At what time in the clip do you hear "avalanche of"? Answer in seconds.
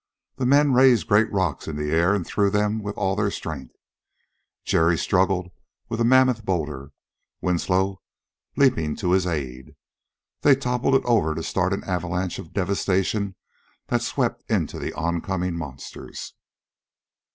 11.83-12.51